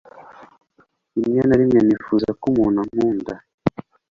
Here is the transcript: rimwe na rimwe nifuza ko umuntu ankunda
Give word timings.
rimwe 1.21 1.41
na 1.45 1.55
rimwe 1.59 1.79
nifuza 1.87 2.29
ko 2.39 2.43
umuntu 2.51 2.77
ankunda 2.83 3.33